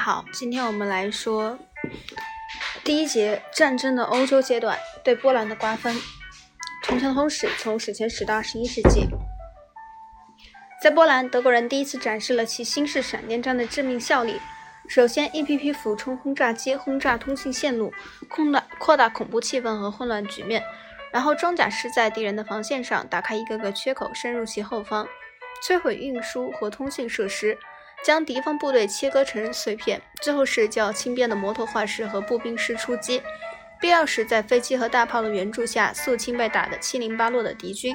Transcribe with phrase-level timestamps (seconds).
[0.00, 1.58] 好，今天我们来说
[2.82, 5.94] 第一节战争的欧洲阶段对波兰的瓜分。
[6.82, 9.06] 全球通史从史前史到二十一世纪，
[10.82, 14.40] 在波兰，德国人第一次展示了其新式闪电战的致命效力。
[14.88, 17.92] 首先，一批批俯冲轰炸机轰炸通信线路，
[18.26, 20.64] 扩大扩大恐怖气氛和混乱局面。
[21.12, 25.06] 然后，装甲师在敌人的防线上打开一个个缺口，深入其后方，
[25.62, 27.58] 摧毁运输和通信设施。
[28.04, 33.22] 将敌方部队切割成碎片，最后是较轻便的摩托化师和步兵师出击，
[33.80, 37.94] 必要时在飞机和大炮的援助下肃清被打得七零八落的敌军。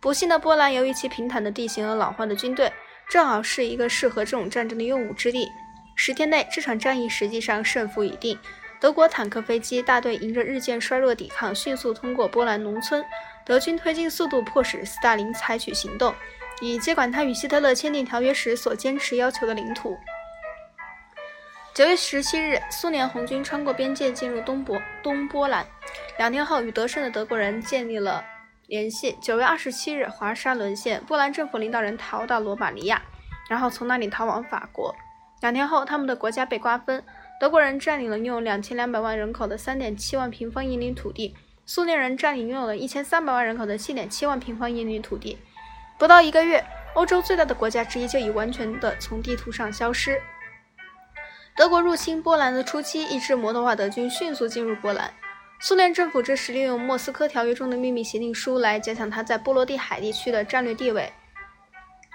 [0.00, 2.72] 不幸的波兰由于其平坦的地形和老化的军队，
[3.08, 5.48] 正好是一个适合这种战争的用武之地。
[5.94, 8.38] 十天内，这场战役实际上胜负已定。
[8.78, 13.02] 德国坦克飞机大队迎着日渐衰弱抵抗，迅速通过波兰农村。
[13.44, 16.14] 德军推进速度迫使斯大林采取行动。
[16.60, 19.96] 以接管他与希特勒签订条约时所坚持要求的领土。
[21.74, 25.66] 九月十七日，苏联红军穿过边界进入东波东波兰，
[26.16, 28.24] 两天后与得胜的德国人建立了
[28.66, 29.14] 联系。
[29.20, 33.02] 九月二十七日，华沙沦陷，波兰政府领导人逃到罗马尼亚，
[33.50, 34.94] 然后从那里逃往法国。
[35.42, 37.04] 两天后，他们的国家被瓜分，
[37.38, 41.36] 德国人占领了拥有两千两百万人口的三点七万平方英里土地，
[41.66, 45.36] 苏联人占领拥有了一千三百万人口的七点七万平方英里土地。
[45.98, 46.62] 不到一个月，
[46.94, 50.20] 欧洲最大的国家之一就已完全的从地图上消失。
[51.56, 55.12] 德国入侵波兰的初期，一支摩托化德军迅速进入波兰。
[55.58, 61.10] 苏联政府这时利用《莫斯科条约》中的秘密协定书来加强他在波罗的海地区的战略地位。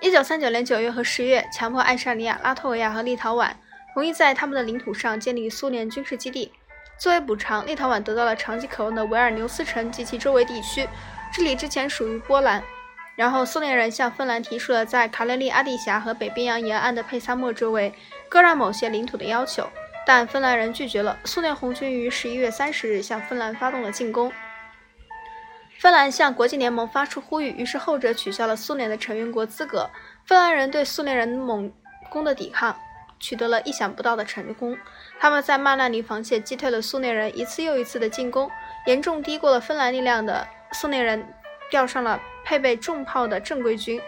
[0.00, 3.50] 一九三九年九月和十月，强迫爱沙尼亚、拉脱维亚和立陶宛
[3.92, 6.50] 同意在他们的领土上建立苏联军事基地。
[6.98, 10.88] 作为补偿，立陶宛得到了长期渴望的维尔纽斯城及其周围地区，
[11.30, 12.64] 这里之前属于波兰。
[13.16, 17.92] 然后，苏联人向芬兰提出了在卡列利阿蒂峡和北冰洋沿岸的佩萨莫周围
[18.28, 19.66] 割让某些领土的要求，
[20.06, 21.18] 但芬兰人拒绝了。
[21.24, 24.30] 苏联红军于十一月三十日向芬兰发动了进攻。
[25.78, 29.88] 芬兰向国际联盟发出呼吁，于是后者取消了苏联的成员国资格。
[30.26, 31.72] 芬兰人对苏联人猛
[32.10, 32.76] 攻的抵抗
[33.18, 34.76] 取得了意想不到的成功，
[35.18, 38.50] 他们在曼纳尼防线击退了苏联人一次又一次的进攻，
[38.84, 41.26] 严重低估了芬兰力量的苏联人
[41.70, 42.20] 调上了。
[42.48, 44.00] 配备重炮的正规军，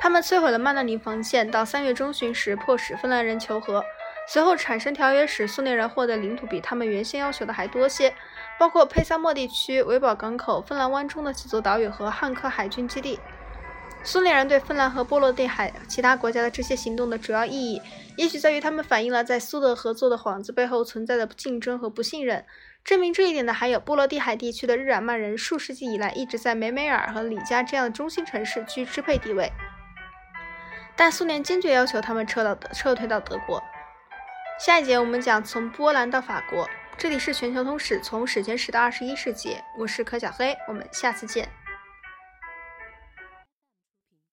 [0.00, 1.50] 他们摧毁了曼德林防线。
[1.50, 3.84] 到三月中旬时，迫使芬兰人求和。
[4.26, 8.14] 随后产生条约，使苏联人获得领土比他们原先要求的还多些，
[8.58, 13.20] 包括佩萨莫地区、维堡港口、芬兰湾中的几座岛屿和汉克海军基地。
[14.06, 17.80] 苏联人对芬兰和波罗的海其他国家的这些行动的主要意义，
[18.18, 22.44] 也许在于他们反映了在苏德合作的幌子背后存在的竞争和不信任。
[22.84, 29.50] 证明这一点的还有波罗的海地区的日耳曼人，数世纪以来一直在梅梅尔和里加这样的中心城市居支配地位，
[30.94, 33.62] 但苏联坚决要求他们撤到撤退到德国。
[34.60, 41.48] 下一节我们讲从波兰到法国，这里是全球通史，从史前史到二十一世纪，我是可小黑，我们下次见。